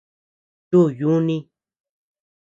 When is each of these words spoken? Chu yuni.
Chu 0.69 0.79
yuni. 0.99 1.37